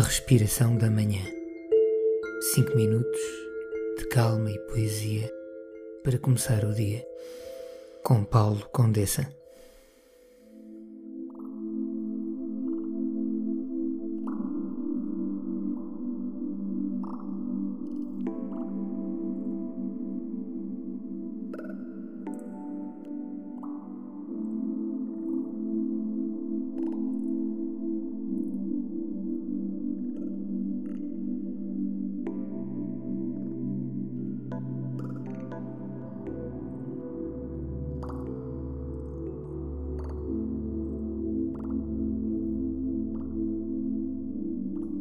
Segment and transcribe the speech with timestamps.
[0.00, 1.20] A respiração da manhã.
[2.54, 3.20] Cinco minutos
[3.98, 5.30] de calma e poesia
[6.02, 7.06] para começar o dia.
[8.02, 9.39] Com Paulo Condessa.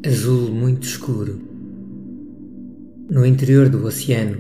[0.06, 1.38] Azul muito escuro.
[3.10, 4.40] No interior do oceano,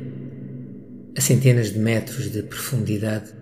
[1.17, 3.33] a centenas de metros de profundidade,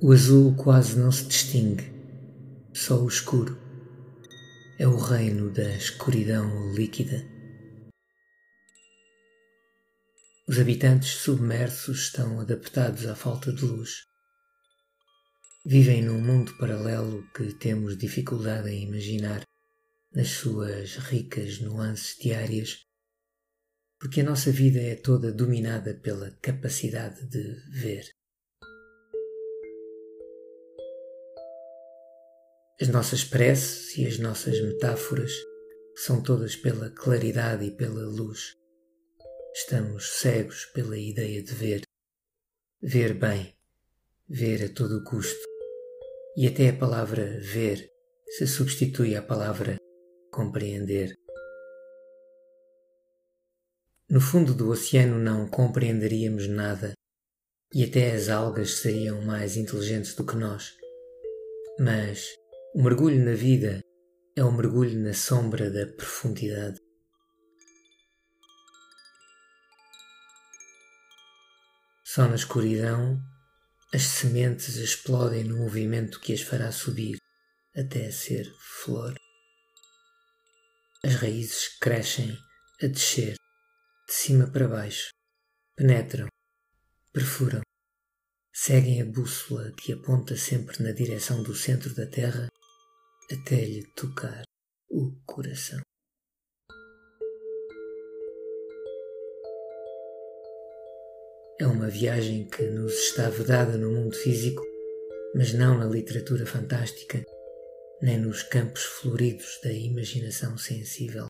[0.00, 1.92] o azul quase não se distingue,
[2.72, 3.58] só o escuro.
[4.78, 7.26] É o reino da escuridão líquida.
[10.46, 14.04] Os habitantes submersos estão adaptados à falta de luz.
[15.66, 19.49] Vivem num mundo paralelo que temos dificuldade em imaginar
[20.12, 22.86] nas suas ricas nuances diárias,
[23.98, 28.10] porque a nossa vida é toda dominada pela capacidade de ver.
[32.80, 35.32] As nossas preces e as nossas metáforas
[35.94, 38.56] são todas pela claridade e pela luz.
[39.54, 41.82] Estamos cegos pela ideia de ver.
[42.82, 43.54] Ver bem,
[44.26, 45.44] ver a todo custo.
[46.36, 47.86] E até a palavra ver
[48.28, 49.76] se substitui à palavra
[50.30, 51.14] compreender.
[54.08, 56.94] No fundo do oceano não compreenderíamos nada
[57.72, 60.76] e até as algas seriam mais inteligentes do que nós.
[61.78, 62.28] Mas
[62.74, 63.80] o mergulho na vida
[64.36, 66.78] é o mergulho na sombra da profundidade.
[72.04, 73.20] Só na escuridão
[73.94, 77.18] as sementes explodem no movimento que as fará subir
[77.76, 79.14] até ser flor.
[81.02, 82.36] As raízes crescem
[82.82, 83.34] a descer,
[84.06, 85.08] de cima para baixo,
[85.74, 86.28] penetram,
[87.10, 87.62] perfuram,
[88.52, 92.48] seguem a bússola que aponta sempre na direção do centro da Terra
[93.32, 94.42] até lhe tocar
[94.90, 95.80] o coração.
[101.58, 104.62] É uma viagem que nos está vedada no mundo físico,
[105.34, 107.24] mas não na literatura fantástica
[108.02, 111.26] nem nos campos floridos da imaginação sensível.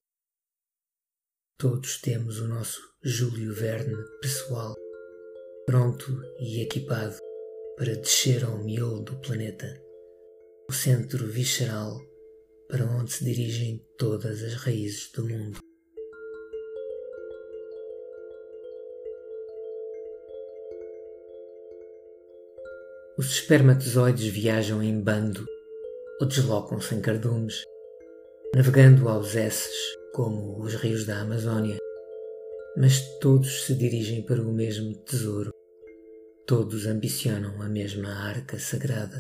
[1.59, 4.75] Todos temos o nosso Júlio Verne pessoal,
[5.67, 7.17] pronto e equipado
[7.77, 9.67] para descer ao miolo do planeta,
[10.69, 11.99] o centro visceral
[12.69, 15.59] para onde se dirigem todas as raízes do mundo.
[23.19, 25.45] Os espermatozoides viajam em bando
[26.21, 27.65] ou deslocam-se em cardumes,
[28.55, 29.75] navegando aos esses
[30.13, 31.79] como os rios da Amazônia,
[32.77, 35.51] mas todos se dirigem para o mesmo tesouro,
[36.47, 39.19] todos ambicionam a mesma arca sagrada.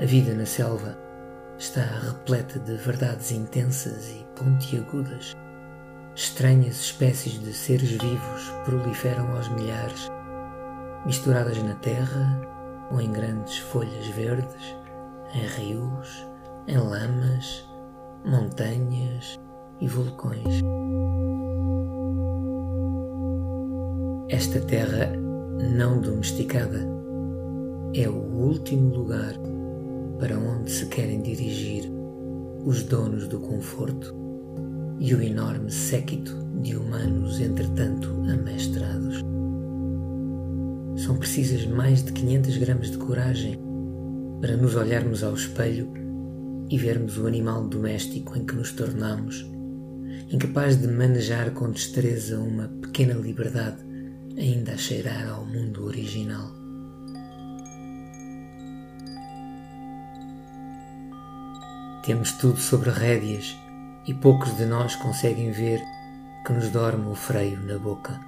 [0.00, 0.98] A vida na selva
[1.56, 5.36] está repleta de verdades intensas e pontiagudas
[6.14, 10.10] Estranhas espécies de seres vivos proliferam aos milhares,
[11.06, 12.38] misturadas na terra
[12.90, 14.76] ou em grandes folhas verdes,
[15.34, 16.26] em rios,
[16.68, 17.66] em lamas,
[18.26, 19.40] montanhas
[19.80, 20.62] e vulcões.
[24.28, 25.12] Esta terra
[25.76, 26.86] não domesticada
[27.94, 29.32] é o último lugar
[30.18, 31.90] para onde se querem dirigir
[32.66, 34.21] os donos do conforto
[35.02, 36.32] e o enorme séquito
[36.62, 39.16] de humanos, entretanto, amestrados.
[40.96, 43.58] São precisas mais de 500 gramas de coragem
[44.40, 45.92] para nos olharmos ao espelho
[46.70, 49.44] e vermos o animal doméstico em que nos tornamos,
[50.30, 53.84] incapaz de manejar com destreza uma pequena liberdade
[54.38, 56.48] ainda a cheirar ao mundo original.
[62.06, 63.56] Temos tudo sobre rédeas
[64.06, 65.80] e poucos de nós conseguem ver
[66.44, 68.20] que nos dorme o freio na boca.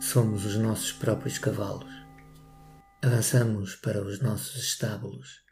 [0.00, 1.92] Somos os nossos próprios cavalos.
[3.02, 5.42] Avançamos para os nossos estábulos.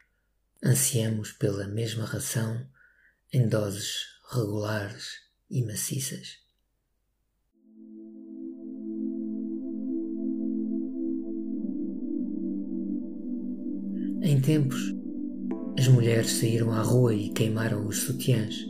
[0.63, 2.67] Ansiamos pela mesma ração
[3.33, 6.37] em doses regulares e maciças.
[14.21, 14.96] Em tempos,
[15.77, 18.67] as mulheres saíram à rua e queimaram os sutiãs.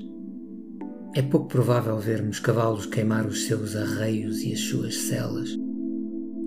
[1.16, 5.58] É pouco provável vermos cavalos queimar os seus arreios e as suas celas.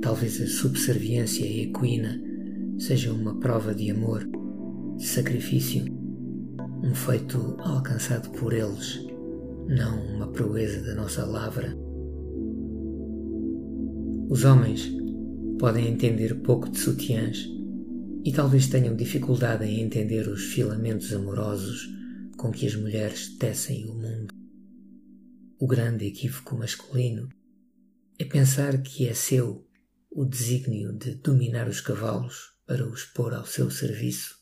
[0.02, 2.20] Talvez a subserviência equina
[2.78, 4.28] seja uma prova de amor,
[4.96, 5.84] de sacrifício,
[6.84, 9.00] um feito alcançado por eles,
[9.66, 11.74] não uma proeza da nossa lavra.
[14.28, 14.92] Os homens
[15.58, 17.59] podem entender pouco de sutiãs
[18.25, 21.88] e talvez tenham dificuldade em entender os filamentos amorosos
[22.37, 24.34] com que as mulheres tecem o mundo.
[25.58, 27.28] O grande equívoco masculino
[28.19, 29.67] é pensar que é seu
[30.11, 34.38] o desígnio de dominar os cavalos para os pôr ao seu serviço.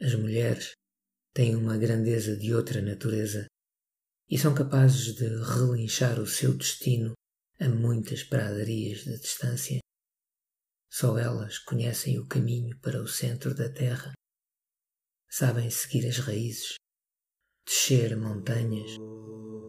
[0.00, 0.72] As mulheres
[1.32, 3.46] têm uma grandeza de outra natureza
[4.28, 7.12] e são capazes de relinchar o seu destino
[7.58, 9.80] a muitas pradarias de distância.
[10.90, 14.12] Só elas conhecem o caminho para o centro da terra.
[15.28, 16.76] Sabem seguir as raízes,
[17.66, 18.92] descer montanhas,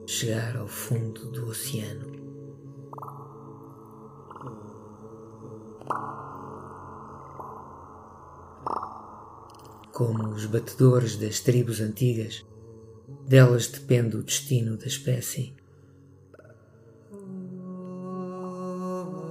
[0.08, 2.28] chegar ao fundo do oceano.
[9.98, 12.46] como os batedores das tribos antigas,
[13.28, 15.57] delas depende o destino da espécie.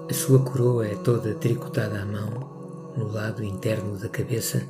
[0.08, 4.62] A sua coroa é toda tricotada à mão, no lado interno da cabeça,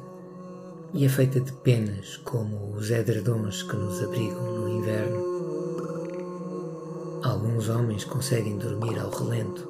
[0.92, 5.36] e é feita de penas como os edredons que nos abrigam no inverno.
[7.22, 9.68] Alguns homens conseguem dormir ao relento,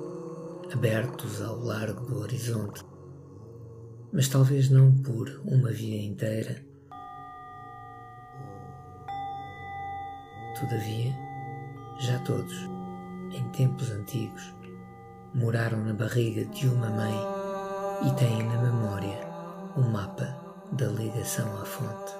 [0.72, 2.84] abertos ao largo do horizonte
[4.16, 6.64] mas talvez não por uma vida inteira.
[10.58, 11.14] Todavia,
[11.98, 12.54] já todos,
[13.30, 14.54] em tempos antigos,
[15.36, 17.14] moraram na barriga de uma mãe
[18.06, 19.18] e têm na memória
[19.76, 20.34] o mapa
[20.72, 22.15] da ligação à fonte.